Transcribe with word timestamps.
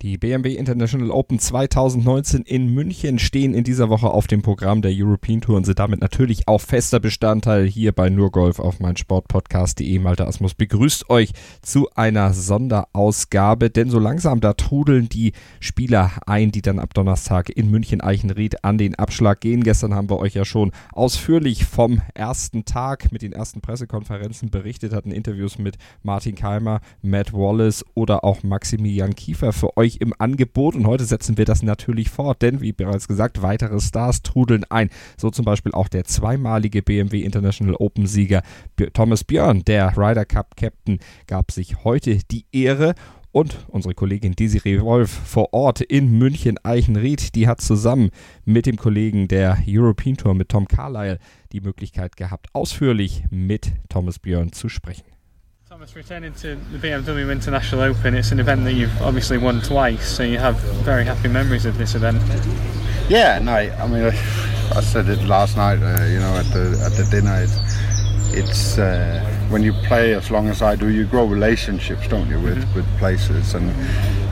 Die 0.00 0.16
BMW 0.16 0.54
International 0.54 1.10
Open 1.10 1.40
2019 1.40 2.42
in 2.42 2.72
München 2.72 3.18
stehen 3.18 3.52
in 3.52 3.64
dieser 3.64 3.88
Woche 3.88 4.06
auf 4.06 4.28
dem 4.28 4.42
Programm 4.42 4.80
der 4.80 4.92
European 4.94 5.40
Tour 5.40 5.56
und 5.56 5.64
sind 5.64 5.80
damit 5.80 6.00
natürlich 6.00 6.46
auch 6.46 6.60
fester 6.60 7.00
Bestandteil 7.00 7.66
hier 7.66 7.90
bei 7.90 8.08
Nur 8.08 8.30
Golf 8.30 8.60
auf 8.60 8.78
mein 8.78 8.96
Sportpodcast.de. 8.96 9.98
Malte 9.98 10.28
Asmus 10.28 10.54
begrüßt 10.54 11.10
euch 11.10 11.32
zu 11.62 11.88
einer 11.96 12.32
Sonderausgabe, 12.32 13.70
denn 13.70 13.90
so 13.90 13.98
langsam 13.98 14.40
da 14.40 14.52
trudeln 14.52 15.08
die 15.08 15.32
Spieler 15.58 16.12
ein, 16.26 16.52
die 16.52 16.62
dann 16.62 16.78
ab 16.78 16.94
Donnerstag 16.94 17.50
in 17.50 17.68
München 17.68 18.00
Eichenried 18.00 18.62
an 18.62 18.78
den 18.78 18.94
Abschlag 18.94 19.40
gehen. 19.40 19.64
Gestern 19.64 19.96
haben 19.96 20.10
wir 20.10 20.20
euch 20.20 20.34
ja 20.34 20.44
schon 20.44 20.70
ausführlich 20.92 21.64
vom 21.64 22.02
ersten 22.14 22.64
Tag 22.64 23.10
mit 23.10 23.22
den 23.22 23.32
ersten 23.32 23.62
Pressekonferenzen 23.62 24.50
berichtet, 24.50 24.92
hatten 24.92 25.10
Interviews 25.10 25.58
mit 25.58 25.76
Martin 26.04 26.36
Keimer, 26.36 26.82
Matt 27.02 27.32
Wallace 27.32 27.84
oder 27.94 28.22
auch 28.22 28.44
Maximilian 28.44 29.16
Kiefer 29.16 29.52
für 29.52 29.76
euch 29.76 29.87
euch 29.88 29.96
im 30.00 30.12
Angebot 30.18 30.74
und 30.74 30.86
heute 30.86 31.04
setzen 31.04 31.38
wir 31.38 31.46
das 31.46 31.62
natürlich 31.62 32.10
fort, 32.10 32.42
denn 32.42 32.60
wie 32.60 32.72
bereits 32.72 33.08
gesagt, 33.08 33.42
weitere 33.42 33.80
Stars 33.80 34.22
trudeln 34.22 34.64
ein. 34.68 34.90
So 35.16 35.30
zum 35.30 35.44
Beispiel 35.44 35.72
auch 35.72 35.88
der 35.88 36.04
zweimalige 36.04 36.82
BMW 36.82 37.22
International 37.22 37.74
Open 37.76 38.06
Sieger 38.06 38.42
Thomas 38.92 39.24
Björn, 39.24 39.64
der 39.64 39.96
Ryder 39.96 40.26
Cup 40.26 40.56
Captain, 40.56 40.98
gab 41.26 41.50
sich 41.50 41.84
heute 41.84 42.18
die 42.30 42.44
Ehre 42.52 42.94
und 43.32 43.66
unsere 43.68 43.94
Kollegin 43.94 44.34
Desiree 44.34 44.80
Wolf 44.80 45.10
vor 45.10 45.52
Ort 45.52 45.80
in 45.80 46.18
München 46.18 46.58
Eichenried, 46.62 47.34
die 47.34 47.46
hat 47.46 47.60
zusammen 47.60 48.10
mit 48.44 48.66
dem 48.66 48.76
Kollegen 48.76 49.28
der 49.28 49.58
European 49.66 50.16
Tour 50.16 50.34
mit 50.34 50.50
Tom 50.50 50.68
Carlyle 50.68 51.18
die 51.52 51.60
Möglichkeit 51.60 52.16
gehabt, 52.16 52.48
ausführlich 52.52 53.24
mit 53.30 53.72
Thomas 53.88 54.18
Björn 54.18 54.52
zu 54.52 54.68
sprechen. 54.68 55.17
Thomas, 55.78 55.94
returning 55.94 56.32
to 56.32 56.56
the 56.72 56.78
BMW 56.78 57.30
International 57.30 57.82
Open, 57.82 58.16
it's 58.16 58.32
an 58.32 58.40
event 58.40 58.64
that 58.64 58.72
you've 58.72 59.00
obviously 59.00 59.38
won 59.38 59.60
twice, 59.60 60.08
so 60.08 60.24
you 60.24 60.36
have 60.36 60.58
very 60.82 61.04
happy 61.04 61.28
memories 61.28 61.66
of 61.66 61.78
this 61.78 61.94
event. 61.94 62.20
Yeah, 63.08 63.38
no, 63.38 63.52
I 63.52 63.86
mean, 63.86 64.06
I 64.06 64.80
said 64.80 65.08
it 65.08 65.22
last 65.22 65.56
night, 65.56 65.78
uh, 65.80 66.04
you 66.06 66.18
know, 66.18 66.34
at 66.34 66.46
the 66.46 66.82
at 66.84 66.98
the 66.98 67.06
dinner. 67.12 67.44
It's, 67.44 67.56
it's 68.36 68.78
uh, 68.78 69.22
when 69.50 69.62
you 69.62 69.72
play 69.86 70.14
as 70.14 70.32
long 70.32 70.48
as 70.48 70.62
I 70.62 70.74
do, 70.74 70.88
you 70.88 71.06
grow 71.06 71.26
relationships, 71.26 72.08
don't 72.08 72.28
you, 72.28 72.40
with, 72.40 72.58
mm-hmm. 72.58 72.74
with 72.74 72.98
places 72.98 73.54
and 73.54 73.70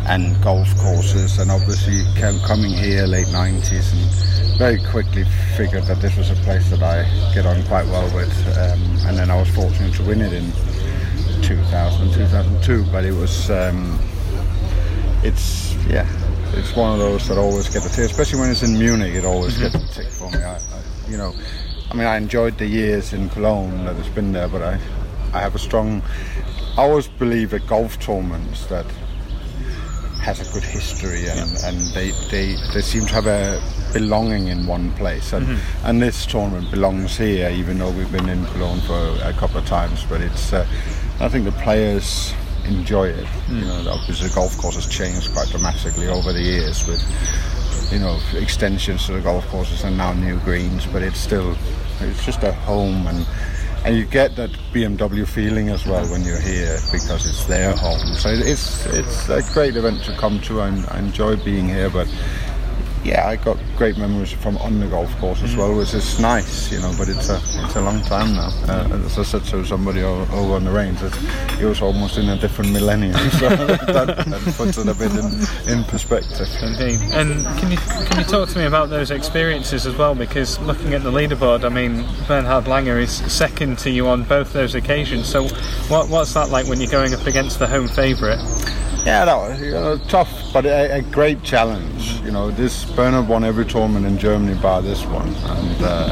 and 0.08 0.42
golf 0.42 0.76
courses, 0.78 1.38
and 1.38 1.52
obviously 1.52 2.02
coming 2.44 2.72
here 2.72 3.06
late 3.06 3.28
'90s 3.28 3.92
and 3.92 4.58
very 4.58 4.82
quickly 4.90 5.22
figured 5.56 5.84
that 5.84 6.00
this 6.00 6.16
was 6.16 6.28
a 6.28 6.36
place 6.42 6.68
that 6.70 6.82
I 6.82 7.04
get 7.32 7.46
on 7.46 7.62
quite 7.66 7.86
well 7.86 8.12
with, 8.16 8.34
um, 8.58 9.06
and 9.06 9.16
then 9.16 9.30
I 9.30 9.38
was 9.38 9.48
fortunate 9.50 9.94
to 9.94 10.02
win 10.02 10.22
it 10.22 10.32
in 10.32 10.50
2000, 11.42 12.12
2002, 12.12 12.84
but 12.90 13.04
it 13.04 13.12
was, 13.12 13.50
um, 13.50 13.98
it's, 15.22 15.74
yeah, 15.86 16.06
it's 16.54 16.74
one 16.76 16.92
of 16.92 16.98
those 16.98 17.28
that 17.28 17.38
always 17.38 17.68
get 17.68 17.82
the 17.82 17.88
tick, 17.88 18.10
especially 18.10 18.40
when 18.40 18.50
it's 18.50 18.62
in 18.62 18.78
Munich, 18.78 19.14
it 19.14 19.24
always 19.24 19.54
mm-hmm. 19.54 19.72
gets 19.72 19.96
the 19.96 20.02
tick 20.02 20.12
for 20.12 20.30
me. 20.30 20.38
I, 20.38 20.56
I, 20.56 20.60
you 21.08 21.16
know, 21.16 21.34
I 21.90 21.94
mean, 21.94 22.06
I 22.06 22.16
enjoyed 22.16 22.58
the 22.58 22.66
years 22.66 23.12
in 23.12 23.28
Cologne 23.30 23.84
that 23.84 23.96
it's 23.96 24.08
been 24.08 24.32
there, 24.32 24.48
but 24.48 24.62
I, 24.62 24.80
I 25.32 25.40
have 25.40 25.54
a 25.54 25.58
strong, 25.58 26.02
I 26.76 26.82
always 26.82 27.08
believe 27.08 27.54
at 27.54 27.66
golf 27.66 27.98
tournaments 27.98 28.66
that 28.66 28.86
has 30.26 30.40
a 30.40 30.52
good 30.52 30.64
history 30.64 31.28
and, 31.28 31.52
yeah. 31.52 31.68
and 31.68 31.78
they, 31.94 32.10
they, 32.30 32.56
they 32.74 32.80
seem 32.80 33.06
to 33.06 33.14
have 33.14 33.26
a 33.26 33.62
belonging 33.92 34.48
in 34.48 34.66
one 34.66 34.90
place 34.94 35.32
and, 35.32 35.46
mm-hmm. 35.46 35.86
and 35.86 36.02
this 36.02 36.26
tournament 36.26 36.68
belongs 36.72 37.16
here 37.16 37.48
even 37.50 37.78
though 37.78 37.92
we've 37.92 38.10
been 38.10 38.28
in 38.28 38.44
Cologne 38.46 38.80
for 38.80 39.16
a 39.22 39.32
couple 39.34 39.58
of 39.58 39.66
times 39.66 40.04
but 40.08 40.20
it's 40.20 40.52
uh, 40.52 40.66
I 41.20 41.28
think 41.28 41.44
the 41.44 41.52
players 41.52 42.34
enjoy 42.66 43.08
it. 43.08 43.24
Mm. 43.46 43.60
You 43.60 43.66
know, 43.84 43.90
obviously 43.90 44.28
the 44.28 44.34
golf 44.34 44.56
course 44.58 44.74
has 44.74 44.86
changed 44.86 45.32
quite 45.32 45.48
dramatically 45.48 46.08
over 46.08 46.32
the 46.32 46.42
years 46.42 46.86
with 46.86 47.02
you 47.92 47.98
know 47.98 48.18
extensions 48.34 49.06
to 49.06 49.12
the 49.12 49.20
golf 49.20 49.46
courses 49.48 49.84
and 49.84 49.96
now 49.96 50.12
new 50.12 50.38
greens, 50.40 50.86
but 50.86 51.02
it's 51.02 51.18
still 51.18 51.56
it's 52.00 52.24
just 52.24 52.42
a 52.42 52.52
home 52.52 53.06
and 53.06 53.26
and 53.84 53.96
you 53.96 54.04
get 54.04 54.34
that 54.34 54.50
BMW 54.72 55.26
feeling 55.26 55.68
as 55.68 55.86
well 55.86 56.04
when 56.10 56.24
you're 56.24 56.40
here 56.40 56.76
because 56.90 57.24
it's 57.24 57.44
their 57.44 57.74
home. 57.76 58.14
So 58.14 58.30
it's 58.30 58.84
it's 58.86 59.28
a 59.28 59.42
great 59.54 59.76
event 59.76 60.02
to 60.04 60.12
come 60.16 60.40
to. 60.40 60.60
and 60.60 60.84
I 60.88 60.98
enjoy 60.98 61.36
being 61.36 61.68
here, 61.68 61.88
but 61.88 62.08
yeah, 63.04 63.28
I 63.28 63.36
got 63.36 63.58
great 63.76 63.96
memories 63.96 64.32
from 64.32 64.56
on 64.58 64.80
the 64.80 64.86
golf 64.86 65.14
course 65.18 65.42
as 65.42 65.54
well, 65.56 65.76
which 65.76 65.94
is 65.94 66.18
nice, 66.18 66.72
you 66.72 66.80
know. 66.80 66.92
But 66.98 67.08
it's 67.08 67.28
a 67.28 67.40
it's 67.64 67.76
a 67.76 67.80
long 67.80 68.00
time 68.02 68.34
now. 68.34 68.50
Uh, 68.68 69.04
as 69.04 69.18
I 69.18 69.22
said 69.22 69.44
to 69.44 69.64
somebody 69.64 70.02
over 70.02 70.54
on 70.54 70.64
the 70.64 70.70
range, 70.70 70.98
it 71.02 71.64
was 71.64 71.82
almost 71.82 72.18
in 72.18 72.28
a 72.28 72.38
different 72.38 72.72
millennium. 72.72 73.16
So 73.36 73.50
that, 73.50 74.24
that, 74.26 74.54
puts 74.56 74.78
it 74.78 74.88
a 74.88 74.94
bit 74.94 75.12
in, 75.12 75.78
in 75.78 75.84
perspective. 75.84 76.48
Indeed. 76.62 76.98
And 77.12 77.44
can 77.58 77.70
you 77.70 77.76
can 77.76 78.18
you 78.18 78.24
talk 78.24 78.48
to 78.48 78.58
me 78.58 78.64
about 78.64 78.88
those 78.88 79.10
experiences 79.10 79.86
as 79.86 79.94
well? 79.94 80.14
Because 80.14 80.58
looking 80.60 80.94
at 80.94 81.02
the 81.02 81.10
leaderboard, 81.10 81.64
I 81.64 81.68
mean, 81.68 82.06
Bernhard 82.26 82.64
Langer 82.64 83.00
is 83.00 83.12
second 83.30 83.78
to 83.80 83.90
you 83.90 84.08
on 84.08 84.24
both 84.24 84.52
those 84.52 84.74
occasions. 84.74 85.28
So 85.28 85.48
what 85.88 86.08
what's 86.08 86.32
that 86.34 86.48
like 86.48 86.66
when 86.66 86.80
you're 86.80 86.90
going 86.90 87.12
up 87.14 87.26
against 87.26 87.58
the 87.58 87.66
home 87.66 87.88
favourite? 87.88 88.40
Yeah, 89.06 89.36
was 89.36 89.60
you 89.60 89.70
know, 89.70 89.98
tough, 90.08 90.52
but 90.52 90.66
a, 90.66 90.96
a, 90.96 91.00
great 91.00 91.44
challenge. 91.44 92.20
You 92.22 92.32
know, 92.32 92.50
this 92.50 92.84
Bernhard 92.84 93.28
won 93.28 93.44
every 93.44 93.64
tournament 93.64 94.04
in 94.04 94.18
Germany 94.18 94.60
bar 94.60 94.82
this 94.82 95.04
one, 95.06 95.28
and 95.28 95.80
uh, 95.80 96.10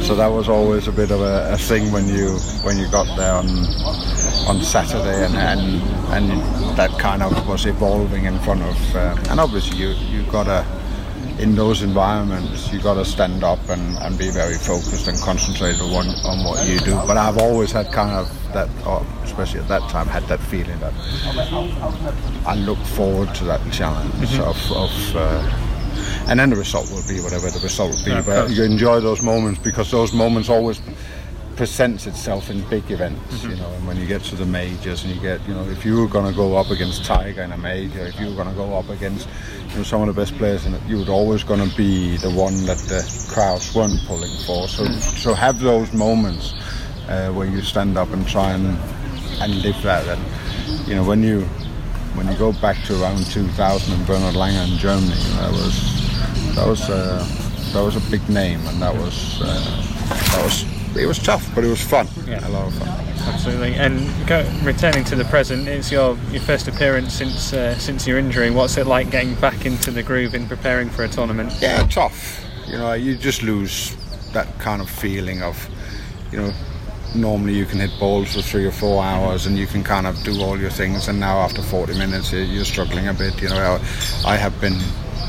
so 0.00 0.14
that 0.14 0.28
was 0.28 0.48
always 0.48 0.88
a 0.88 0.92
bit 0.92 1.10
of 1.10 1.20
a, 1.20 1.52
a, 1.52 1.58
thing 1.58 1.92
when 1.92 2.08
you 2.08 2.38
when 2.64 2.78
you 2.78 2.90
got 2.90 3.14
there 3.14 3.34
on 3.34 3.46
on 4.48 4.62
Saturday, 4.62 5.22
and 5.22 5.36
and, 5.36 5.82
and 6.14 6.78
that 6.78 6.98
kind 6.98 7.22
of 7.22 7.46
was 7.46 7.66
evolving 7.66 8.24
in 8.24 8.38
front 8.38 8.62
of, 8.62 8.96
uh, 8.96 9.16
and 9.28 9.38
obviously 9.38 9.76
you 9.76 9.90
you 10.08 10.22
got 10.32 10.46
a 10.46 10.64
in 11.38 11.54
those 11.54 11.82
environments, 11.82 12.72
you 12.72 12.80
got 12.80 12.94
to 12.94 13.04
stand 13.04 13.42
up 13.42 13.58
and, 13.68 13.96
and 13.98 14.18
be 14.18 14.30
very 14.30 14.54
focused 14.54 15.08
and 15.08 15.18
concentrate 15.20 15.80
on, 15.80 16.06
on 16.24 16.44
what 16.44 16.66
you 16.68 16.78
do. 16.80 16.94
But 17.06 17.16
I've 17.16 17.38
always 17.38 17.72
had 17.72 17.90
kind 17.92 18.10
of 18.10 18.28
that, 18.52 18.68
especially 19.24 19.60
at 19.60 19.68
that 19.68 19.88
time, 19.90 20.06
had 20.06 20.24
that 20.24 20.40
feeling 20.40 20.78
that 20.80 20.92
I 22.46 22.54
look 22.56 22.78
forward 22.78 23.34
to 23.36 23.44
that 23.44 23.60
challenge 23.72 24.12
mm-hmm. 24.14 24.42
of, 24.42 24.56
of 24.72 25.16
uh, 25.16 25.66
and 26.28 26.38
then 26.38 26.50
the 26.50 26.56
result 26.56 26.90
will 26.90 27.06
be 27.08 27.20
whatever 27.20 27.50
the 27.50 27.60
result 27.60 27.90
will 27.92 28.04
be. 28.04 28.10
Yeah, 28.10 28.22
but 28.22 28.50
you 28.50 28.62
enjoy 28.62 29.00
those 29.00 29.22
moments 29.22 29.60
because 29.60 29.90
those 29.90 30.12
moments 30.12 30.48
always 30.48 30.80
presents 31.60 32.06
itself 32.06 32.48
in 32.48 32.66
big 32.70 32.90
events, 32.90 33.20
mm-hmm. 33.20 33.50
you 33.50 33.56
know, 33.56 33.68
and 33.72 33.86
when 33.86 33.94
you 33.94 34.06
get 34.06 34.22
to 34.22 34.34
the 34.34 34.46
majors 34.46 35.04
and 35.04 35.14
you 35.14 35.20
get, 35.20 35.46
you 35.46 35.52
know, 35.52 35.62
if 35.68 35.84
you 35.84 35.94
were 36.00 36.06
going 36.06 36.24
to 36.24 36.34
go 36.34 36.56
up 36.56 36.70
against 36.70 37.04
Tiger 37.04 37.42
in 37.42 37.52
a 37.52 37.58
major, 37.58 38.00
if 38.06 38.18
you 38.18 38.28
were 38.28 38.34
going 38.34 38.48
to 38.48 38.54
go 38.54 38.78
up 38.78 38.88
against, 38.88 39.28
you 39.68 39.76
know, 39.76 39.82
some 39.82 40.00
of 40.00 40.06
the 40.06 40.18
best 40.18 40.34
players 40.38 40.64
it, 40.64 40.82
you 40.88 41.04
were 41.04 41.12
always 41.12 41.44
going 41.44 41.60
to 41.60 41.76
be 41.76 42.16
the 42.16 42.30
one 42.30 42.54
that 42.64 42.78
the 42.88 43.02
crowds 43.30 43.74
weren't 43.74 44.00
pulling 44.06 44.34
for. 44.46 44.68
So, 44.68 44.84
mm-hmm. 44.84 45.00
so 45.00 45.34
have 45.34 45.60
those 45.60 45.92
moments 45.92 46.54
uh, 47.10 47.30
where 47.30 47.46
you 47.46 47.60
stand 47.60 47.98
up 47.98 48.08
and 48.08 48.26
try 48.26 48.52
and 48.52 48.78
and 49.42 49.60
live 49.60 49.82
that. 49.82 50.08
And 50.08 50.88
you 50.88 50.94
know, 50.94 51.04
when 51.04 51.22
you 51.22 51.42
when 52.16 52.26
you 52.26 52.38
go 52.38 52.54
back 52.54 52.82
to 52.86 53.02
around 53.02 53.26
2000 53.26 53.92
and 53.92 54.06
Bernhard 54.06 54.34
Langer 54.34 54.66
in 54.66 54.78
Germany, 54.78 55.12
that 55.36 55.52
was 55.52 56.54
that 56.56 56.66
was 56.66 56.88
uh, 56.88 57.22
that 57.74 57.84
was 57.84 57.96
a 57.96 58.10
big 58.10 58.26
name, 58.30 58.66
and 58.66 58.80
that 58.80 58.94
was 58.94 59.42
uh, 59.42 59.90
that 60.08 60.42
was 60.42 60.69
it 60.96 61.06
was 61.06 61.18
tough, 61.18 61.52
but 61.54 61.64
it 61.64 61.68
was 61.68 61.82
fun. 61.82 62.08
Yeah. 62.26 62.46
A 62.46 62.50
lot 62.50 62.66
of 62.66 62.74
fun. 62.74 62.88
Absolutely. 63.32 63.74
And 63.74 64.08
go, 64.26 64.48
returning 64.62 65.04
to 65.04 65.16
the 65.16 65.24
present, 65.24 65.68
it's 65.68 65.90
your 65.90 66.16
your 66.30 66.42
first 66.42 66.68
appearance 66.68 67.14
since 67.14 67.52
uh, 67.52 67.76
since 67.78 68.06
your 68.06 68.18
injury. 68.18 68.50
What's 68.50 68.76
it 68.76 68.86
like 68.86 69.10
getting 69.10 69.34
back 69.36 69.66
into 69.66 69.90
the 69.90 70.02
groove 70.02 70.34
in 70.34 70.46
preparing 70.46 70.90
for 70.90 71.04
a 71.04 71.08
tournament? 71.08 71.52
Yeah, 71.60 71.86
tough. 71.86 72.44
You 72.66 72.78
know, 72.78 72.92
you 72.92 73.16
just 73.16 73.42
lose 73.42 73.96
that 74.32 74.58
kind 74.58 74.80
of 74.80 74.88
feeling 74.88 75.42
of, 75.42 75.68
you 76.30 76.38
know, 76.38 76.52
normally 77.14 77.54
you 77.54 77.66
can 77.66 77.80
hit 77.80 77.90
balls 77.98 78.34
for 78.34 78.42
three 78.42 78.64
or 78.64 78.70
four 78.70 79.02
hours 79.02 79.46
and 79.46 79.58
you 79.58 79.66
can 79.66 79.82
kind 79.82 80.06
of 80.06 80.22
do 80.22 80.40
all 80.42 80.58
your 80.58 80.70
things 80.70 81.08
and 81.08 81.18
now 81.18 81.38
after 81.38 81.60
40 81.60 81.98
minutes 81.98 82.32
you're 82.32 82.64
struggling 82.64 83.08
a 83.08 83.14
bit 83.14 83.40
you 83.42 83.48
know 83.48 83.80
i 84.24 84.36
have 84.36 84.58
been 84.60 84.78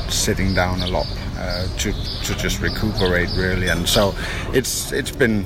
sitting 0.08 0.54
down 0.54 0.80
a 0.82 0.86
lot 0.86 1.06
uh, 1.42 1.66
to 1.78 1.92
to 2.24 2.36
just 2.36 2.60
recuperate 2.60 3.28
really, 3.36 3.68
and 3.68 3.88
so 3.88 4.14
it's 4.52 4.92
it's 4.92 5.10
been 5.10 5.44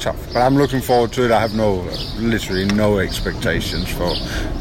tough. 0.00 0.20
But 0.32 0.40
I'm 0.42 0.56
looking 0.56 0.80
forward 0.80 1.12
to 1.12 1.24
it. 1.24 1.30
I 1.30 1.40
have 1.40 1.54
no 1.54 1.88
literally 2.18 2.66
no 2.66 2.98
expectations 2.98 3.90
for 3.90 4.14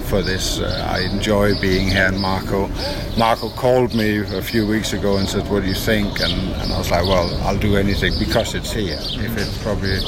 for 0.10 0.22
this. 0.22 0.60
Uh, 0.60 0.88
I 0.90 1.02
enjoy 1.02 1.60
being 1.60 1.88
here, 1.88 2.08
and 2.08 2.20
Marco 2.20 2.70
Marco 3.18 3.50
called 3.50 3.94
me 3.94 4.20
a 4.20 4.42
few 4.42 4.66
weeks 4.66 4.94
ago 4.94 5.18
and 5.18 5.28
said, 5.28 5.50
"What 5.50 5.64
do 5.64 5.68
you 5.68 5.76
think?" 5.76 6.20
And, 6.22 6.54
and 6.62 6.72
I 6.72 6.78
was 6.78 6.90
like, 6.90 7.04
"Well, 7.04 7.30
I'll 7.44 7.58
do 7.58 7.76
anything 7.76 8.14
because 8.18 8.56
it's 8.56 8.72
here. 8.72 9.00
If 9.28 9.38
it's 9.38 9.58
probably 9.64 10.00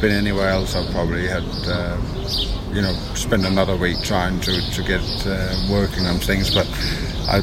been 0.00 0.12
anywhere 0.12 0.48
else, 0.48 0.74
I 0.74 0.90
probably 0.92 1.26
had." 1.26 1.44
Uh, 1.66 1.98
you 2.72 2.82
know, 2.82 2.92
spend 3.14 3.46
another 3.46 3.74
week 3.74 3.96
trying 4.02 4.38
to, 4.40 4.52
to 4.72 4.82
get 4.82 5.00
uh, 5.26 5.54
working 5.70 6.04
on 6.04 6.18
things, 6.18 6.54
but 6.54 6.66
I, 7.28 7.38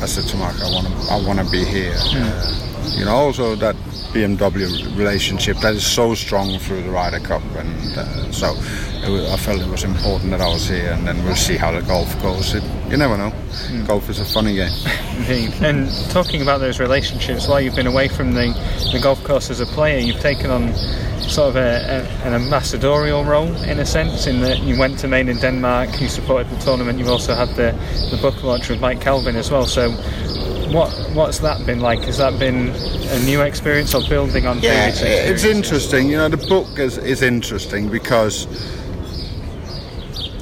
I 0.00 0.06
said 0.06 0.24
to 0.28 0.36
Mark, 0.36 0.54
I 0.60 0.70
want 0.70 0.86
to 0.86 0.92
I 1.12 1.26
want 1.26 1.38
to 1.40 1.50
be 1.50 1.64
here. 1.64 1.94
Uh, 1.96 2.73
you 2.96 3.04
know, 3.04 3.14
also 3.14 3.54
that 3.56 3.76
BMW 4.12 4.96
relationship 4.96 5.56
that 5.58 5.74
is 5.74 5.86
so 5.86 6.14
strong 6.14 6.58
through 6.58 6.82
the 6.82 6.90
Ryder 6.90 7.20
Cup, 7.20 7.42
and 7.56 7.98
uh, 7.98 8.32
so 8.32 8.54
was, 9.10 9.30
I 9.30 9.36
felt 9.36 9.60
it 9.60 9.68
was 9.68 9.84
important 9.84 10.30
that 10.30 10.40
I 10.40 10.48
was 10.48 10.68
here, 10.68 10.92
and 10.92 11.06
then 11.06 11.22
we'll 11.24 11.36
see 11.36 11.56
how 11.56 11.70
the 11.70 11.82
golf 11.82 12.20
goes. 12.22 12.54
It, 12.54 12.62
you 12.88 12.96
never 12.96 13.16
know. 13.16 13.30
Mm. 13.68 13.86
Golf 13.86 14.08
is 14.08 14.20
a 14.20 14.24
funny 14.24 14.54
game. 14.54 14.72
Indeed. 15.18 15.52
And 15.62 15.90
talking 16.10 16.42
about 16.42 16.58
those 16.58 16.80
relationships, 16.80 17.48
while 17.48 17.60
you've 17.60 17.76
been 17.76 17.86
away 17.86 18.08
from 18.08 18.32
the, 18.32 18.52
the 18.92 19.00
golf 19.00 19.22
course 19.24 19.50
as 19.50 19.60
a 19.60 19.66
player, 19.66 19.98
you've 19.98 20.20
taken 20.20 20.50
on 20.50 20.74
sort 21.28 21.50
of 21.50 21.56
a, 21.56 21.60
a, 21.60 22.26
an 22.26 22.34
ambassadorial 22.34 23.24
role 23.24 23.54
in 23.64 23.78
a 23.78 23.86
sense, 23.86 24.26
in 24.26 24.40
that 24.40 24.60
you 24.60 24.78
went 24.78 24.98
to 24.98 25.08
Made 25.08 25.28
in 25.28 25.38
Denmark, 25.38 26.00
you 26.00 26.08
supported 26.08 26.50
the 26.50 26.58
tournament, 26.58 26.98
you've 26.98 27.08
also 27.08 27.34
had 27.34 27.48
the, 27.50 27.72
the 28.10 28.18
book 28.20 28.42
launch 28.42 28.68
with 28.68 28.80
Mike 28.80 29.00
Calvin 29.00 29.36
as 29.36 29.50
well. 29.50 29.66
So 29.66 29.90
what 30.72 30.92
what's 31.14 31.38
that 31.40 31.64
been 31.66 31.80
like? 31.80 32.00
Has 32.04 32.18
that 32.18 32.38
been 32.38 32.68
a 32.68 33.20
new 33.24 33.40
experience 33.42 33.94
or 33.94 34.02
building 34.08 34.46
on 34.46 34.60
yeah, 34.60 34.90
previous 34.90 35.02
It's 35.02 35.44
interesting. 35.44 36.08
You 36.08 36.16
know, 36.16 36.28
the 36.28 36.46
book 36.48 36.78
is, 36.78 36.98
is 36.98 37.22
interesting 37.22 37.88
because 37.88 38.46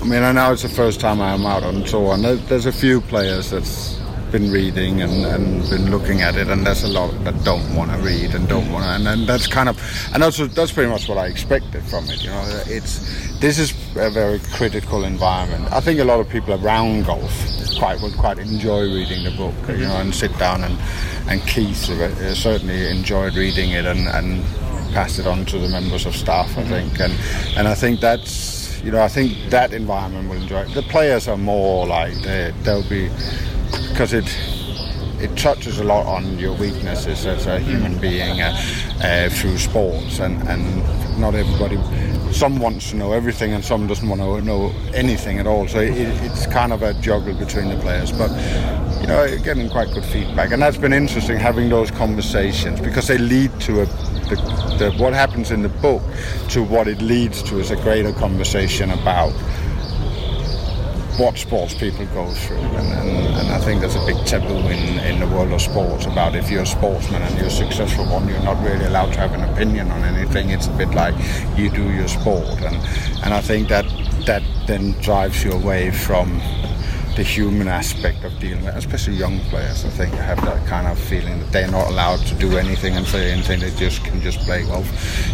I 0.02 0.04
mean, 0.04 0.22
I 0.22 0.32
know 0.32 0.52
it's 0.52 0.62
the 0.62 0.69
first 0.69 1.00
time 1.00 1.20
I'm 1.20 1.46
out 1.46 1.62
on 1.62 1.84
tour, 1.84 2.14
and 2.14 2.24
there's 2.24 2.66
a 2.66 2.72
few 2.72 3.00
players 3.02 3.50
that's 3.50 3.94
been 4.32 4.50
reading 4.50 5.02
and, 5.02 5.24
and 5.26 5.70
been 5.70 5.92
looking 5.92 6.22
at 6.22 6.34
it, 6.36 6.48
and 6.48 6.66
there's 6.66 6.82
a 6.82 6.88
lot 6.88 7.12
that 7.22 7.44
don't 7.44 7.76
want 7.76 7.92
to 7.92 7.98
read 7.98 8.34
and 8.34 8.48
don't 8.48 8.69
want 8.72 8.84
to, 8.84 8.90
and, 8.90 9.06
and 9.06 9.28
that's 9.28 9.46
kind 9.46 9.69
of, 9.69 9.78
and 10.12 10.22
that's 10.22 10.38
that's 10.54 10.72
pretty 10.72 10.90
much 10.90 11.08
what 11.08 11.19
I 11.19 11.26
expected 11.26 11.84
from 11.84 12.10
it. 12.10 12.24
You 12.24 12.30
know, 12.30 12.62
it's 12.66 13.38
this 13.38 13.60
is 13.60 13.72
a 13.94 14.10
very 14.10 14.40
critical 14.54 15.04
environment. 15.04 15.70
I 15.70 15.80
think 15.80 16.00
a 16.00 16.04
lot 16.04 16.19
of 16.19 16.28
people 16.28 16.54
around 16.54 17.04
golf 17.06 17.30
quite 17.82 18.00
would 18.00 18.17
quite 18.17 18.38
enjoy 18.38 18.82
reading 18.82 19.25
the 19.25 19.32
book, 19.32 19.55
you 19.67 19.84
know, 19.88 19.96
and 19.96 20.14
sit 20.14 20.31
down 20.38 20.62
and 20.62 20.79
and 21.29 21.43
Keith 21.49 21.90
uh, 21.90 22.32
certainly 22.32 22.88
enjoyed 22.88 23.34
reading 23.34 23.70
it 23.73 23.84
and 23.84 24.06
and 24.06 24.44
passed 24.94 25.19
it 25.19 25.26
on 25.26 25.44
to 25.46 25.58
the 25.58 25.69
members 25.69 26.06
of 26.06 26.14
staff. 26.14 26.56
I 26.56 26.62
think, 26.62 27.00
and 27.00 27.12
and 27.56 27.67
I 27.67 27.75
think 27.75 27.99
that's 27.99 28.81
you 28.84 28.93
know 28.93 29.02
I 29.02 29.08
think 29.08 29.37
that 29.50 29.73
environment 29.73 30.29
will 30.29 30.40
enjoy 30.40 30.61
it. 30.61 30.75
The 30.75 30.82
players 30.82 31.26
are 31.26 31.37
more 31.37 31.84
like 31.84 32.14
they 32.23 32.55
they'll 32.62 32.88
be 32.88 33.11
because 33.90 34.12
it 34.12 34.29
it 35.19 35.37
touches 35.37 35.81
a 35.81 35.84
lot 35.84 36.06
on 36.06 36.38
your 36.38 36.55
weaknesses 36.55 37.26
as 37.26 37.46
a 37.46 37.58
human 37.58 37.99
being 37.99 38.43
uh, 38.43 38.56
uh, 39.02 39.29
through 39.29 39.58
sports, 39.58 40.20
and, 40.20 40.40
and 40.49 41.19
not 41.19 41.34
everybody. 41.34 41.79
Some 42.32 42.58
wants 42.58 42.90
to 42.90 42.96
know 42.96 43.12
everything, 43.12 43.52
and 43.52 43.64
some 43.64 43.87
doesn't 43.87 44.08
want 44.08 44.20
to 44.20 44.40
know 44.43 44.73
anything 44.94 45.38
at 45.38 45.46
all. 45.46 45.69
So 45.69 45.79
it, 45.79 45.93
it's 45.96 46.46
kind 46.46 46.73
of 46.73 46.82
a 46.82 46.94
juggle 46.94 47.34
between 47.34 47.69
the 47.69 47.76
players, 47.76 48.11
but 48.11 48.31
you 49.00 49.06
know, 49.06 49.38
getting 49.38 49.69
quite 49.69 49.93
good 49.93 50.05
feedback, 50.05 50.52
and 50.52 50.62
that's 50.62 50.76
been 50.76 50.93
interesting 50.93 51.38
having 51.38 51.69
those 51.69 51.90
conversations 51.90 52.81
because 52.81 53.08
they 53.08 53.19
lead 53.19 53.50
to 53.61 53.82
a 53.82 53.87
the, 54.37 54.37
the, 54.79 55.02
what 55.02 55.12
happens 55.12 55.50
in 55.50 55.62
the 55.62 55.69
book 55.69 56.02
to 56.49 56.62
what 56.62 56.88
it 56.88 57.02
leads 57.02 57.43
to 57.44 57.58
is 57.58 57.70
a 57.70 57.76
greater 57.76 58.12
conversation 58.12 58.90
about 58.90 59.32
what 61.18 61.36
sports 61.36 61.74
people 61.74 62.06
go 62.06 62.30
through. 62.30 62.56
And, 62.56 63.08
and, 63.08 63.36
and, 63.36 63.48
I 63.52 63.58
think 63.58 63.80
there's 63.80 63.96
a 63.96 64.06
big 64.06 64.24
taboo 64.26 64.56
in, 64.68 64.98
in 65.00 65.20
the 65.20 65.26
world 65.26 65.52
of 65.52 65.60
sports 65.60 66.06
about 66.06 66.34
if 66.34 66.50
you're 66.50 66.62
a 66.62 66.66
sportsman 66.66 67.22
and 67.22 67.36
you're 67.36 67.46
a 67.46 67.50
successful 67.50 68.06
one, 68.06 68.28
you're 68.28 68.42
not 68.42 68.62
really 68.64 68.84
allowed 68.86 69.12
to 69.12 69.18
have 69.18 69.32
an 69.32 69.44
opinion 69.52 69.90
on 69.90 70.02
anything. 70.04 70.50
It's 70.50 70.66
a 70.66 70.72
bit 70.72 70.90
like 70.90 71.14
you 71.56 71.70
do 71.70 71.90
your 71.92 72.08
sport. 72.08 72.60
And, 72.62 72.76
and 73.24 73.34
I 73.34 73.40
think 73.40 73.68
that 73.68 73.84
that 74.26 74.42
then 74.66 74.92
drives 75.00 75.42
you 75.44 75.52
away 75.52 75.90
from 75.90 76.40
the 77.16 77.22
human 77.22 77.68
aspect 77.68 78.24
of 78.24 78.38
dealing 78.38 78.64
with, 78.64 78.74
especially 78.74 79.14
young 79.14 79.38
players. 79.50 79.84
I 79.84 79.90
think 79.90 80.14
have 80.14 80.42
that 80.44 80.66
kind 80.66 80.86
of 80.86 80.98
feeling 80.98 81.38
that 81.40 81.52
they're 81.52 81.70
not 81.70 81.88
allowed 81.88 82.20
to 82.26 82.34
do 82.36 82.56
anything 82.56 82.94
and 82.96 83.06
say 83.06 83.30
anything. 83.30 83.60
They 83.60 83.70
just 83.70 84.02
can 84.04 84.20
just 84.20 84.38
play 84.40 84.64
golf. 84.64 84.86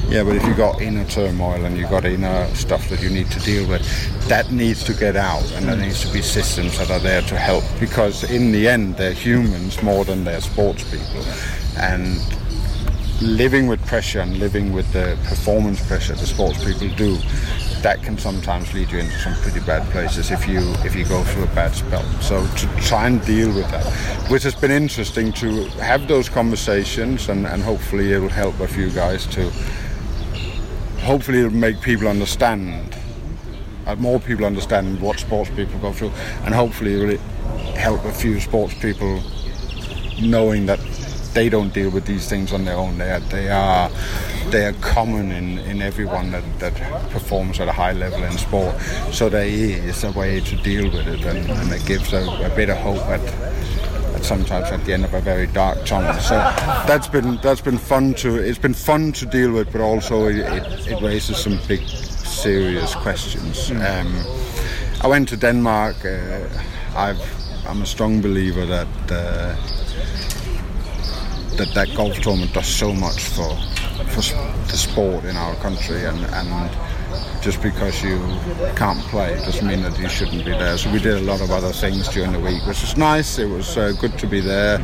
Yeah, 0.08 0.24
but 0.24 0.36
if 0.36 0.44
you 0.44 0.54
got 0.54 0.80
inner 0.80 1.04
turmoil 1.04 1.64
and 1.64 1.76
you 1.76 1.86
got 1.86 2.04
inner 2.04 2.46
stuff 2.54 2.88
that 2.88 3.00
you 3.00 3.10
need 3.10 3.30
to 3.30 3.40
deal 3.40 3.68
with, 3.68 3.82
that 4.28 4.50
needs 4.50 4.82
to 4.84 4.92
get 4.92 5.14
out, 5.16 5.50
and 5.52 5.66
there 5.66 5.76
mm. 5.76 5.82
needs 5.82 6.04
to 6.04 6.12
be 6.12 6.20
systems 6.20 6.78
that 6.78 6.90
are 6.90 6.98
there 6.98 7.22
to 7.22 7.36
help. 7.36 7.64
Because 7.78 8.24
in 8.30 8.50
the 8.50 8.68
end, 8.68 8.96
they're 8.96 9.12
humans 9.12 9.80
more 9.82 10.04
than 10.04 10.24
they're 10.24 10.40
sports 10.40 10.82
people, 10.90 11.24
and 11.78 12.18
living 13.20 13.66
with 13.66 13.84
pressure 13.86 14.20
and 14.20 14.38
living 14.38 14.72
with 14.72 14.92
the 14.92 15.18
performance 15.24 15.84
pressure 15.88 16.14
the 16.14 16.26
sports 16.26 16.64
people 16.64 16.88
do 16.90 17.18
that 17.82 18.02
can 18.02 18.18
sometimes 18.18 18.72
lead 18.74 18.90
you 18.90 18.98
into 18.98 19.18
some 19.18 19.34
pretty 19.42 19.60
bad 19.60 19.88
places 19.90 20.30
if 20.30 20.48
you 20.48 20.60
if 20.84 20.94
you 20.94 21.04
go 21.04 21.22
through 21.24 21.44
a 21.44 21.54
bad 21.54 21.74
spell. 21.74 22.02
So 22.20 22.46
to 22.46 22.66
try 22.82 23.06
and 23.06 23.24
deal 23.24 23.48
with 23.54 23.70
that, 23.70 23.84
which 24.30 24.42
has 24.42 24.54
been 24.54 24.70
interesting 24.70 25.32
to 25.34 25.64
have 25.80 26.08
those 26.08 26.28
conversations, 26.28 27.28
and, 27.28 27.46
and 27.46 27.62
hopefully 27.62 28.12
it 28.12 28.18
will 28.18 28.28
help 28.28 28.58
a 28.60 28.68
few 28.68 28.90
guys 28.90 29.26
to. 29.28 29.50
Hopefully, 31.00 31.38
it'll 31.38 31.52
make 31.52 31.80
people 31.80 32.08
understand, 32.08 32.96
uh, 33.86 33.94
more 33.96 34.18
people 34.18 34.44
understand 34.44 35.00
what 35.00 35.18
sports 35.18 35.48
people 35.50 35.78
go 35.78 35.92
through, 35.92 36.10
and 36.44 36.52
hopefully, 36.52 36.94
it 36.94 37.06
will 37.06 37.74
help 37.76 38.04
a 38.04 38.12
few 38.12 38.40
sports 38.40 38.74
people 38.74 39.22
knowing 40.20 40.66
that 40.66 40.80
they 41.34 41.48
don't 41.48 41.72
deal 41.72 41.90
with 41.90 42.06
these 42.06 42.28
things 42.28 42.52
on 42.52 42.64
their 42.64 42.76
own. 42.76 42.98
They 42.98 43.10
are, 43.10 43.20
they 43.20 43.48
are, 43.50 43.90
they 44.50 44.66
are 44.66 44.72
common 44.74 45.30
in, 45.30 45.58
in 45.58 45.82
everyone 45.82 46.30
that, 46.32 46.44
that 46.58 46.74
performs 47.10 47.60
at 47.60 47.68
a 47.68 47.72
high 47.72 47.92
level 47.92 48.22
in 48.24 48.36
sport. 48.38 48.80
So 49.12 49.28
there 49.28 49.46
is 49.46 50.04
a 50.04 50.12
way 50.12 50.40
to 50.40 50.56
deal 50.56 50.84
with 50.90 51.06
it, 51.06 51.24
and, 51.24 51.50
and 51.50 51.72
it 51.72 51.84
gives 51.86 52.12
a, 52.12 52.22
a 52.44 52.54
bit 52.56 52.70
of 52.70 52.76
hope 52.78 53.02
at, 53.06 53.20
at 54.14 54.24
sometimes 54.24 54.70
at 54.70 54.84
the 54.84 54.92
end 54.92 55.04
of 55.04 55.14
a 55.14 55.20
very 55.20 55.46
dark 55.46 55.84
tunnel. 55.84 56.14
So 56.20 56.34
that's 56.86 57.08
been 57.08 57.38
that's 57.42 57.60
been 57.60 57.78
fun 57.78 58.14
to 58.14 58.36
it's 58.36 58.58
been 58.58 58.74
fun 58.74 59.12
to 59.12 59.26
deal 59.26 59.52
with, 59.52 59.70
but 59.72 59.80
also 59.80 60.26
it, 60.26 60.38
it 60.88 61.02
raises 61.02 61.36
some 61.36 61.58
big 61.68 61.86
serious 61.86 62.94
questions. 62.94 63.70
Mm. 63.70 63.80
Um, 63.84 65.00
I 65.02 65.06
went 65.06 65.28
to 65.28 65.36
Denmark. 65.36 66.04
Uh, 66.04 66.48
I've, 66.96 67.66
I'm 67.66 67.82
a 67.82 67.86
strong 67.86 68.20
believer 68.20 68.66
that. 68.66 68.88
Uh, 69.10 69.56
that 71.58 71.74
that 71.74 71.94
golf 71.94 72.14
tournament 72.20 72.54
does 72.54 72.68
so 72.68 72.92
much 72.94 73.24
for 73.24 73.54
for 74.14 74.22
the 74.70 74.76
sport 74.76 75.24
in 75.24 75.36
our 75.36 75.54
country, 75.56 76.04
and 76.04 76.24
and 76.24 76.70
just 77.42 77.60
because 77.62 78.02
you 78.02 78.18
can't 78.76 79.00
play 79.10 79.34
doesn't 79.44 79.66
mean 79.66 79.82
that 79.82 79.98
you 79.98 80.08
shouldn't 80.08 80.44
be 80.44 80.52
there. 80.52 80.78
So 80.78 80.90
we 80.92 81.00
did 81.00 81.16
a 81.16 81.20
lot 81.20 81.40
of 81.40 81.50
other 81.50 81.72
things 81.72 82.08
during 82.08 82.32
the 82.32 82.40
week, 82.40 82.64
which 82.66 82.80
was 82.80 82.96
nice. 82.96 83.38
It 83.38 83.46
was 83.46 83.76
uh, 83.76 83.92
good 84.00 84.16
to 84.18 84.26
be 84.26 84.40
there, 84.40 84.78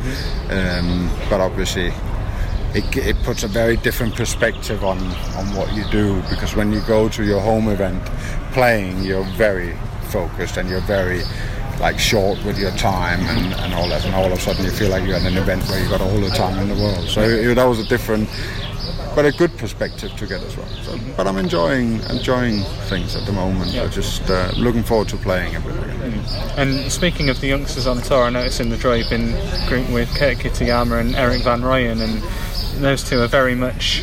um, 0.50 1.11
but 1.31 1.41
obviously. 1.41 1.93
It, 2.77 2.97
it, 2.97 3.17
puts 3.23 3.44
a 3.44 3.47
very 3.47 3.77
different 3.77 4.17
perspective 4.17 4.82
on, 4.82 4.99
on 4.99 5.55
what 5.55 5.73
you 5.75 5.85
do 5.93 6.20
because 6.23 6.56
when 6.56 6.73
you 6.73 6.81
go 6.88 7.09
to 7.09 7.23
your 7.23 7.41
home 7.41 7.69
event 7.69 8.05
playing, 8.51 9.05
you're 9.05 9.22
very 9.37 9.77
focused 10.08 10.56
and 10.56 10.69
you're 10.69 10.81
very 10.81 11.22
like 11.81 11.99
short 11.99 12.43
with 12.45 12.59
your 12.59 12.71
time 12.73 13.21
and, 13.21 13.55
and 13.55 13.75
all 13.75 13.89
that, 13.89 14.05
and 14.05 14.15
all 14.15 14.27
of 14.27 14.33
a 14.33 14.41
sudden 14.41 14.65
you 14.65 14.71
feel 14.71 14.91
like 14.91 15.05
you're 15.05 15.17
at 15.17 15.27
an 15.27 15.37
event 15.37 15.63
where 15.69 15.81
you've 15.81 15.91
got 15.91 16.01
all 16.01 16.21
the 16.21 16.31
time 16.31 16.59
in 16.59 16.69
the 16.69 16.83
world. 16.83 17.09
So 17.09 17.23
it, 17.23 17.55
that 17.55 17.65
was 17.65 17.79
a 17.79 17.85
different, 17.89 18.29
but 19.15 19.25
a 19.25 19.33
good 19.33 19.57
perspective 19.59 20.13
to 20.17 20.27
get 20.27 20.43
as 20.43 20.57
well. 20.57 20.69
So, 20.83 20.99
but 21.17 21.27
I'm 21.27 21.37
enjoying 21.37 22.01
enjoying 22.11 22.63
things 22.89 23.17
at 23.17 23.27
the 23.27 23.33
moment. 23.33 23.73
Yeah. 23.73 23.85
I'm 23.85 23.91
just 23.91 24.29
uh, 24.31 24.53
looking 24.57 24.83
forward 24.83 25.09
to 25.09 25.17
playing 25.17 25.55
everything. 25.55 26.13
Mm. 26.13 26.59
And 26.59 26.93
speaking 26.93 27.29
of 27.29 27.41
the 27.41 27.49
youngsters 27.49 27.87
on 27.87 28.03
tour, 28.03 28.25
I 28.25 28.31
noticed 28.31 28.61
in 28.61 28.71
the 28.71 28.77
draw 28.77 28.95
you've 28.95 29.11
been 29.11 29.33
grouped 29.69 29.91
with 29.91 30.09
Kurt 30.17 30.39
Kitayama 30.39 31.01
and 31.01 31.15
Erik 31.17 31.43
van 31.43 31.63
Rooyen, 31.63 32.01
and 32.01 32.83
those 32.83 33.05
two 33.05 33.21
are 33.21 33.29
very 33.29 33.55
much 33.55 34.03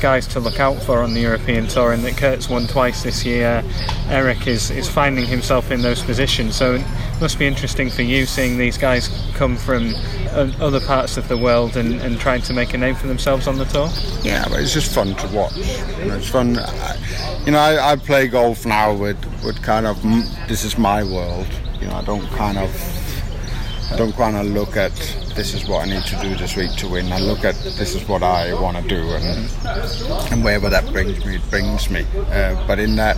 guys 0.00 0.26
to 0.28 0.40
look 0.40 0.60
out 0.60 0.82
for 0.82 1.00
on 1.00 1.14
the 1.14 1.20
European 1.20 1.66
Tour, 1.66 1.92
and 1.92 2.04
that 2.04 2.16
Kurt's 2.16 2.48
won 2.48 2.66
twice 2.66 3.02
this 3.02 3.24
year. 3.24 3.62
Erik 4.08 4.46
is, 4.46 4.70
is 4.70 4.88
finding 4.88 5.24
himself 5.24 5.70
in 5.70 5.82
those 5.82 6.02
positions, 6.02 6.56
so 6.56 6.74
it 6.74 6.84
must 7.20 7.38
be 7.38 7.46
interesting 7.46 7.90
for 7.90 8.02
you 8.02 8.26
seeing 8.26 8.58
these 8.58 8.78
guys 8.78 9.08
come 9.34 9.56
from 9.56 9.94
other 10.60 10.80
parts 10.80 11.16
of 11.16 11.28
the 11.28 11.36
world 11.36 11.76
and, 11.76 12.00
and 12.02 12.18
trying 12.20 12.42
to 12.42 12.52
make 12.52 12.74
a 12.74 12.78
name 12.78 12.94
for 12.94 13.06
themselves 13.06 13.46
on 13.46 13.56
the 13.56 13.64
tour. 13.64 13.88
Yeah, 14.22 14.44
but 14.48 14.60
it's 14.60 14.72
just 14.72 14.94
fun 14.94 15.14
to 15.14 15.28
watch. 15.28 15.56
You 15.56 16.06
know, 16.06 16.16
it's 16.16 16.28
fun. 16.28 16.58
You 17.46 17.52
know, 17.52 17.58
I, 17.58 17.92
I 17.92 17.96
play 17.96 18.28
golf 18.28 18.66
now 18.66 18.94
with, 18.94 19.16
with 19.44 19.62
kind 19.62 19.86
of 19.86 20.02
this 20.48 20.64
is 20.64 20.76
my 20.76 21.02
world. 21.02 21.48
You 21.80 21.86
know, 21.86 21.94
I 21.94 22.04
don't 22.04 22.26
kind 22.30 22.58
of 22.58 22.70
I 23.92 23.96
don't 23.96 24.14
kind 24.14 24.36
of 24.36 24.46
look 24.46 24.76
at 24.76 24.92
this 25.36 25.52
is 25.52 25.68
what 25.68 25.86
I 25.86 25.90
need 25.90 26.04
to 26.04 26.16
do 26.22 26.34
this 26.34 26.56
week 26.56 26.72
to 26.76 26.88
win. 26.88 27.12
I 27.12 27.18
look 27.18 27.44
at 27.44 27.54
this 27.56 27.94
is 27.94 28.08
what 28.08 28.22
I 28.22 28.54
want 28.54 28.78
to 28.78 28.82
do, 28.88 29.02
and 29.10 29.50
and 30.32 30.42
wherever 30.42 30.70
that 30.70 30.90
brings 30.92 31.24
me, 31.24 31.36
it 31.36 31.50
brings 31.50 31.90
me. 31.90 32.06
Uh, 32.30 32.66
but 32.66 32.78
in 32.78 32.96
that 32.96 33.16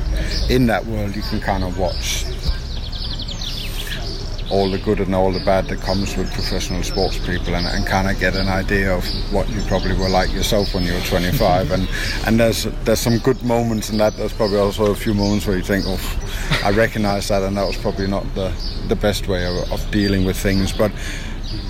in 0.51 0.67
that 0.67 0.85
world, 0.87 1.15
you 1.15 1.23
can 1.23 1.41
kind 1.41 1.63
of 1.63 1.79
watch 1.79 2.25
all 4.51 4.71
the 4.71 4.79
good 4.79 4.99
and 4.99 5.15
all 5.15 5.31
the 5.31 5.45
bad 5.45 5.67
that 5.69 5.81
comes 5.81 6.17
with 6.17 6.33
professional 6.33 6.83
sports 6.83 7.19
people 7.19 7.55
and, 7.55 7.67
and 7.67 7.87
kind 7.87 8.11
of 8.11 8.19
get 8.19 8.35
an 8.35 8.49
idea 8.49 8.95
of 8.95 9.05
what 9.31 9.49
you 9.51 9.61
probably 9.63 9.95
were 9.95 10.09
like 10.09 10.33
yourself 10.33 10.75
when 10.75 10.85
you 10.85 10.95
were 10.95 11.01
25 11.01 11.71
and 11.71 11.87
and 12.27 12.41
there's 12.41 12.65
there's 12.85 12.99
some 12.99 13.19
good 13.19 13.43
moments 13.43 13.91
in 13.91 13.99
that 13.99 14.17
there's 14.17 14.33
probably 14.33 14.57
also 14.57 14.91
a 14.91 14.95
few 14.95 15.13
moments 15.13 15.47
where 15.47 15.57
you 15.57 15.63
think 15.63 15.85
oh 15.87 16.01
I 16.65 16.71
recognize 16.71 17.29
that 17.29 17.43
and 17.43 17.57
that 17.59 17.67
was 17.67 17.77
probably 17.77 18.07
not 18.07 18.25
the 18.35 18.51
the 18.89 18.97
best 18.97 19.29
way 19.29 19.45
of, 19.45 19.71
of 19.71 19.91
dealing 19.91 20.25
with 20.25 20.37
things 20.37 20.73
but 20.73 20.91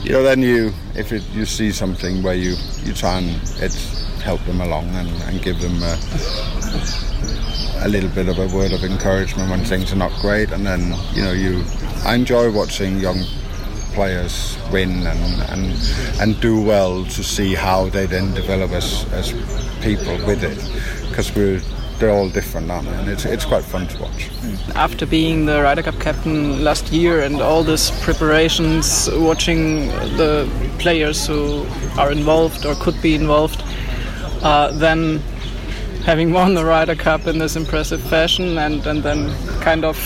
you 0.02 0.12
know, 0.12 0.22
then 0.22 0.42
you, 0.42 0.72
if 0.94 1.12
it, 1.12 1.22
you 1.32 1.46
see 1.46 1.70
something 1.70 2.22
where 2.22 2.34
you, 2.34 2.56
you 2.82 2.92
try 2.92 3.18
and 3.18 3.28
help 4.20 4.44
them 4.44 4.60
along 4.60 4.88
and, 4.94 5.08
and 5.24 5.42
give 5.42 5.60
them 5.60 5.82
a, 5.82 5.98
a, 7.84 7.88
little 7.88 8.10
bit 8.10 8.28
of 8.28 8.38
a 8.38 8.48
word 8.54 8.72
of 8.72 8.82
encouragement 8.84 9.50
when 9.50 9.64
things 9.64 9.92
are 9.92 9.96
not 9.96 10.12
great. 10.20 10.50
And 10.50 10.66
then, 10.66 10.94
you 11.12 11.22
know, 11.22 11.32
you, 11.32 11.64
I 12.04 12.14
enjoy 12.14 12.50
watching 12.50 12.98
young 12.98 13.22
players 13.94 14.56
win 14.72 15.06
and, 15.06 15.42
and, 15.50 16.20
and 16.20 16.40
do 16.40 16.60
well 16.60 17.04
to 17.04 17.24
see 17.24 17.54
how 17.54 17.88
they 17.88 18.06
then 18.06 18.34
develop 18.34 18.70
as, 18.72 19.04
as 19.12 19.32
people 19.82 20.16
with 20.26 20.42
it. 20.42 20.58
Because 21.08 21.34
we're 21.34 21.60
they're 21.98 22.10
all 22.10 22.28
different, 22.28 22.70
aren't 22.70 22.88
they? 22.88 22.94
And 22.94 23.08
it's, 23.08 23.24
it's 23.24 23.44
quite 23.44 23.64
fun 23.64 23.86
to 23.88 24.02
watch. 24.02 24.30
After 24.74 25.06
being 25.06 25.46
the 25.46 25.62
Ryder 25.62 25.82
Cup 25.82 25.98
captain 26.00 26.62
last 26.62 26.92
year 26.92 27.22
and 27.22 27.40
all 27.40 27.62
these 27.62 27.90
preparations, 28.02 29.08
watching 29.12 29.88
the 30.16 30.48
players 30.78 31.26
who 31.26 31.66
are 31.98 32.12
involved 32.12 32.64
or 32.64 32.74
could 32.76 33.00
be 33.02 33.14
involved, 33.14 33.62
uh, 34.42 34.70
then 34.72 35.18
having 36.04 36.32
won 36.32 36.54
the 36.54 36.64
Ryder 36.64 36.94
Cup 36.94 37.26
in 37.26 37.38
this 37.38 37.56
impressive 37.56 38.00
fashion 38.00 38.58
and, 38.58 38.86
and 38.86 39.02
then 39.02 39.30
kind 39.60 39.84
of 39.84 39.96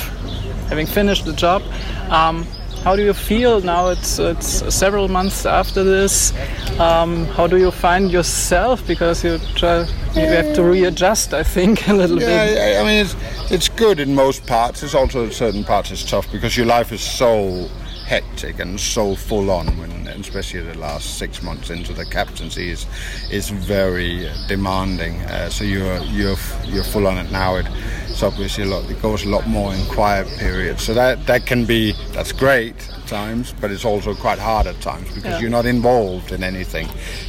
having 0.68 0.86
finished 0.86 1.24
the 1.24 1.32
job. 1.32 1.62
Um, 2.10 2.46
how 2.84 2.96
do 2.96 3.02
you 3.02 3.14
feel 3.14 3.60
now? 3.60 3.88
It's 3.88 4.18
it's 4.18 4.74
several 4.74 5.08
months 5.08 5.46
after 5.46 5.84
this. 5.84 6.32
Um, 6.80 7.26
how 7.26 7.46
do 7.46 7.56
you 7.56 7.70
find 7.70 8.10
yourself? 8.10 8.86
Because 8.86 9.22
you 9.24 9.38
try, 9.54 9.86
you 10.14 10.26
have 10.26 10.54
to 10.54 10.64
readjust, 10.64 11.32
I 11.32 11.44
think, 11.44 11.88
a 11.88 11.94
little 11.94 12.20
yeah, 12.20 12.46
bit. 12.46 12.74
Yeah, 12.74 12.80
I 12.80 12.84
mean, 12.84 13.06
it's 13.06 13.14
it's 13.50 13.68
good 13.68 14.00
in 14.00 14.14
most 14.14 14.46
parts. 14.46 14.82
It's 14.82 14.94
also 14.94 15.30
certain 15.30 15.64
parts 15.64 15.90
it's 15.90 16.04
tough 16.04 16.30
because 16.32 16.56
your 16.56 16.66
life 16.66 16.92
is 16.92 17.00
so 17.00 17.68
hectic 18.04 18.58
and 18.58 18.78
so 18.78 19.14
full 19.14 19.50
on 19.50 19.66
when 19.78 20.02
especially 20.20 20.60
the 20.60 20.78
last 20.78 21.18
six 21.18 21.42
months 21.42 21.70
into 21.70 21.92
the 21.92 22.04
captaincy 22.06 22.70
is 22.70 22.86
is 23.30 23.50
very 23.50 24.30
demanding. 24.48 25.20
Uh, 25.22 25.48
so 25.48 25.64
you're 25.64 25.98
you're 26.04 26.36
you're 26.64 26.84
full 26.84 27.06
on 27.06 27.18
it 27.18 27.30
now. 27.30 27.56
It, 27.56 27.66
it's 28.08 28.22
obviously 28.22 28.64
a 28.64 28.66
lot 28.66 28.88
it 28.90 29.00
goes 29.00 29.24
a 29.24 29.28
lot 29.28 29.46
more 29.46 29.74
in 29.74 29.84
quiet 29.86 30.26
periods. 30.38 30.82
So 30.82 30.94
that 30.94 31.26
that 31.26 31.46
can 31.46 31.64
be 31.64 31.92
that's 32.12 32.32
great 32.32 32.76
at 32.90 33.06
times 33.06 33.54
but 33.60 33.70
it's 33.70 33.84
also 33.84 34.14
quite 34.14 34.38
hard 34.38 34.66
at 34.66 34.80
times 34.80 35.08
because 35.08 35.24
yeah. 35.24 35.40
you're 35.40 35.50
not 35.50 35.66
involved 35.66 36.32
in 36.32 36.42
anything. 36.42 36.88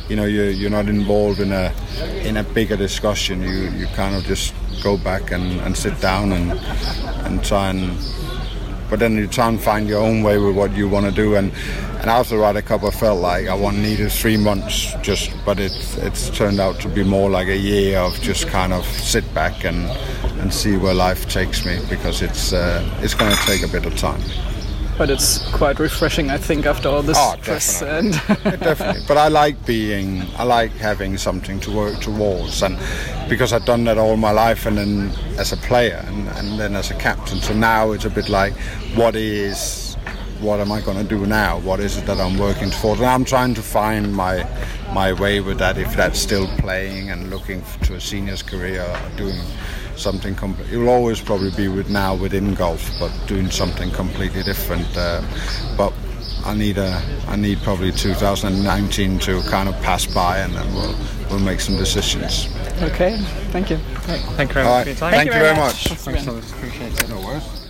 You 0.09 0.15
know 0.15 0.25
you're, 0.25 0.49
you're 0.49 0.69
not 0.69 0.87
involved 0.87 1.39
in 1.39 1.51
a 1.51 1.73
in 2.23 2.37
a 2.37 2.43
bigger 2.43 2.77
discussion. 2.77 3.41
You 3.41 3.69
you 3.71 3.87
kind 3.87 4.15
of 4.15 4.23
just 4.23 4.53
go 4.81 4.97
back 4.97 5.31
and, 5.31 5.61
and 5.61 5.75
sit 5.77 5.99
down 6.01 6.31
and 6.31 6.51
and 7.25 7.43
try 7.43 7.69
and 7.69 7.97
but 8.89 8.99
then 8.99 9.15
you 9.15 9.27
try 9.27 9.47
and 9.47 9.61
find 9.61 9.87
your 9.87 10.01
own 10.01 10.23
way 10.23 10.37
with 10.37 10.55
what 10.55 10.71
you 10.73 10.87
want 10.87 11.05
to 11.05 11.11
do. 11.11 11.35
And, 11.35 11.51
and 11.99 12.09
after 12.09 12.37
Ryder 12.37 12.61
Cup, 12.61 12.83
I 12.83 12.91
felt 12.91 13.21
like 13.21 13.47
I 13.47 13.53
want 13.53 13.77
needed 13.77 14.11
three 14.11 14.37
months 14.37 14.93
just, 15.01 15.31
but 15.45 15.59
it's 15.59 15.97
it's 15.97 16.29
turned 16.29 16.59
out 16.59 16.79
to 16.81 16.89
be 16.89 17.03
more 17.03 17.29
like 17.29 17.47
a 17.47 17.57
year 17.57 17.99
of 17.99 18.13
just 18.21 18.47
kind 18.47 18.73
of 18.73 18.85
sit 18.85 19.31
back 19.33 19.65
and 19.65 19.89
and 20.39 20.53
see 20.53 20.77
where 20.77 20.93
life 20.93 21.27
takes 21.29 21.65
me 21.65 21.79
because 21.89 22.21
it's 22.21 22.53
uh, 22.53 22.83
it's 23.01 23.13
going 23.13 23.31
to 23.31 23.41
take 23.45 23.63
a 23.63 23.67
bit 23.67 23.85
of 23.85 23.95
time 23.97 24.21
but 24.97 25.09
it's 25.09 25.39
quite 25.51 25.79
refreshing, 25.79 26.29
I 26.29 26.37
think, 26.37 26.65
after 26.65 26.89
all 26.89 27.01
this 27.01 27.17
oh, 27.19 27.35
stress. 27.41 27.81
And 27.81 28.11
definitely. 28.43 29.03
But 29.07 29.17
I 29.17 29.27
like 29.27 29.65
being, 29.65 30.23
I 30.37 30.43
like 30.43 30.71
having 30.71 31.17
something 31.17 31.59
to 31.61 31.71
work 31.71 31.99
towards, 31.99 32.61
and 32.61 32.77
because 33.29 33.53
I've 33.53 33.65
done 33.65 33.83
that 33.85 33.97
all 33.97 34.17
my 34.17 34.31
life, 34.31 34.65
and 34.65 34.77
then 34.77 35.11
as 35.37 35.51
a 35.51 35.57
player, 35.57 36.03
and, 36.07 36.27
and 36.29 36.59
then 36.59 36.75
as 36.75 36.91
a 36.91 36.95
captain. 36.95 37.39
So 37.39 37.53
now 37.53 37.91
it's 37.91 38.05
a 38.05 38.09
bit 38.09 38.29
like, 38.29 38.53
what 38.95 39.15
is, 39.15 39.95
what 40.39 40.59
am 40.59 40.71
I 40.71 40.81
going 40.81 40.97
to 40.97 41.03
do 41.03 41.25
now? 41.25 41.59
What 41.59 41.79
is 41.79 41.97
it 41.97 42.05
that 42.05 42.19
I'm 42.19 42.37
working 42.37 42.69
towards? 42.69 43.01
And 43.01 43.09
I'm 43.09 43.25
trying 43.25 43.53
to 43.55 43.61
find 43.61 44.13
my 44.13 44.47
my 44.93 45.11
way 45.13 45.39
with 45.39 45.57
that. 45.59 45.77
If 45.77 45.95
that's 45.95 46.19
still 46.19 46.47
playing 46.57 47.09
and 47.09 47.29
looking 47.29 47.63
to 47.83 47.95
a 47.95 48.01
seniors 48.01 48.43
career, 48.43 48.85
doing 49.17 49.39
something 49.97 50.35
completely. 50.35 50.75
It 50.75 50.77
will 50.77 50.89
always 50.89 51.21
probably 51.21 51.51
be 51.51 51.67
with 51.67 51.89
now 51.89 52.15
within 52.15 52.53
golf, 52.53 52.89
but 52.99 53.11
doing 53.27 53.49
something 53.49 53.91
completely 53.91 54.43
different. 54.43 54.87
Uh, 54.95 55.21
but 55.77 55.93
I 56.45 56.53
need 56.53 56.77
a, 56.77 57.01
I 57.27 57.35
need 57.35 57.59
probably 57.59 57.91
2019 57.91 59.19
to 59.19 59.41
kind 59.43 59.69
of 59.69 59.75
pass 59.81 60.05
by, 60.05 60.39
and 60.39 60.53
then 60.53 60.73
we'll 60.73 60.95
we'll 61.29 61.39
make 61.39 61.61
some 61.61 61.77
decisions. 61.77 62.47
Okay, 62.81 63.17
thank 63.51 63.69
you. 63.69 63.77
Thank 64.37 64.49
you 64.49 64.53
very 64.53 64.65
much 64.65 64.83
for 64.83 64.89
your 64.89 64.97
time. 64.97 65.11
Thank, 65.11 65.15
thank 65.15 65.25
you 65.27 65.39
very 65.39 65.55
much. 65.55 65.89
much. 65.89 65.99
Thanks, 65.99 66.51
Appreciate 66.51 66.99
it. 66.99 67.09
No 67.09 67.21
worries. 67.21 67.63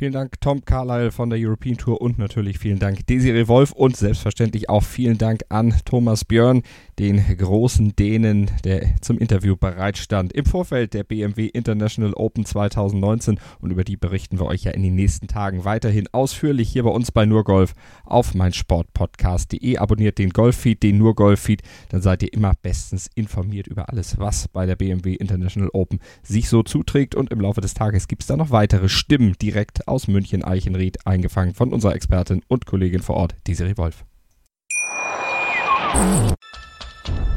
Vielen 0.00 0.14
Dank 0.14 0.40
Tom 0.40 0.64
Carlyle 0.64 1.12
von 1.12 1.28
der 1.28 1.38
European 1.38 1.76
Tour 1.76 2.00
und 2.00 2.18
natürlich 2.18 2.58
vielen 2.58 2.78
Dank 2.78 3.06
Desiree 3.06 3.48
Wolf 3.48 3.72
und 3.72 3.98
selbstverständlich 3.98 4.70
auch 4.70 4.82
vielen 4.82 5.18
Dank 5.18 5.42
an 5.50 5.74
Thomas 5.84 6.24
Björn, 6.24 6.62
den 7.00 7.24
großen 7.38 7.96
Dänen, 7.96 8.50
der 8.62 8.82
zum 9.00 9.16
Interview 9.16 9.56
bereitstand 9.56 10.34
im 10.34 10.44
Vorfeld 10.44 10.92
der 10.92 11.02
BMW 11.02 11.46
International 11.46 12.12
Open 12.12 12.44
2019 12.44 13.40
und 13.58 13.70
über 13.70 13.84
die 13.84 13.96
berichten 13.96 14.38
wir 14.38 14.44
euch 14.44 14.64
ja 14.64 14.72
in 14.72 14.82
den 14.82 14.96
nächsten 14.96 15.26
Tagen 15.26 15.64
weiterhin 15.64 16.08
ausführlich 16.12 16.68
hier 16.68 16.82
bei 16.82 16.90
uns 16.90 17.10
bei 17.10 17.24
Nurgolf 17.24 17.72
auf 18.04 18.34
meinsportpodcast.de. 18.34 19.78
Abonniert 19.78 20.18
den 20.18 20.28
Golffeed, 20.28 20.82
den 20.82 20.98
Nurgolf-Feed, 20.98 21.62
dann 21.88 22.02
seid 22.02 22.22
ihr 22.22 22.34
immer 22.34 22.52
bestens 22.60 23.08
informiert 23.14 23.66
über 23.66 23.88
alles, 23.88 24.18
was 24.18 24.48
bei 24.48 24.66
der 24.66 24.76
BMW 24.76 25.14
International 25.14 25.70
Open 25.72 26.00
sich 26.22 26.50
so 26.50 26.62
zuträgt 26.62 27.14
und 27.14 27.30
im 27.30 27.40
Laufe 27.40 27.62
des 27.62 27.72
Tages 27.72 28.08
gibt 28.08 28.24
es 28.24 28.28
da 28.28 28.36
noch 28.36 28.50
weitere 28.50 28.90
Stimmen 28.90 29.36
direkt 29.40 29.88
aus 29.88 30.06
München-Eichenried, 30.06 31.06
eingefangen 31.06 31.54
von 31.54 31.72
unserer 31.72 31.94
Expertin 31.94 32.42
und 32.46 32.66
Kollegin 32.66 33.00
vor 33.00 33.16
Ort, 33.16 33.36
Desiree 33.46 33.78
Wolf. 33.78 34.04